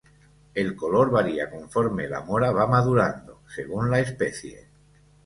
El 0.55 0.75
color 0.75 1.11
varía 1.11 1.47
conforme 1.51 2.07
la 2.09 2.21
mora 2.21 2.49
va 2.49 2.65
madurando, 2.65 3.43
según 3.47 3.91
la 3.91 3.99
especie. 3.99 4.67